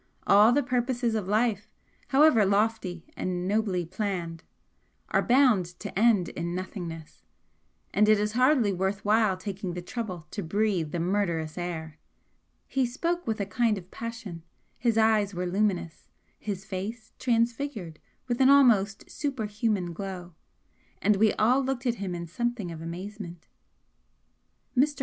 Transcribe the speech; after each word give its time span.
All 0.25 0.51
the 0.51 0.63
purposes 0.63 1.13
of 1.13 1.27
life, 1.27 1.69
however 2.07 2.43
lofty 2.43 3.05
and 3.15 3.47
nobly 3.47 3.85
planned, 3.85 4.43
are 5.09 5.21
bound 5.21 5.65
to 5.79 5.95
end 5.99 6.29
in 6.29 6.55
nothingness, 6.55 7.21
and 7.93 8.09
it 8.09 8.19
is 8.19 8.31
hardly 8.31 8.73
worth 8.73 9.05
while 9.05 9.37
taking 9.37 9.73
the 9.75 9.81
trouble 9.83 10.25
to 10.31 10.41
breathe 10.41 10.91
the 10.91 10.99
murderous 10.99 11.55
air!" 11.55 11.99
He 12.67 12.83
spoke 12.83 13.27
with 13.27 13.39
a 13.39 13.45
kind 13.45 13.77
of 13.77 13.91
passion 13.91 14.41
his 14.79 14.97
eyes 14.97 15.35
were 15.35 15.45
luminous 15.45 16.09
his 16.39 16.65
face 16.65 17.13
transfigured 17.19 17.99
with 18.27 18.41
an 18.41 18.49
almost 18.49 19.07
superhuman 19.07 19.93
glow, 19.93 20.33
and 20.99 21.15
we 21.17 21.31
all 21.33 21.63
looked 21.63 21.85
at 21.85 22.01
him 22.01 22.15
in 22.15 22.25
something 22.25 22.71
of 22.71 22.81
amazement. 22.81 23.47
Mr. 24.75 24.99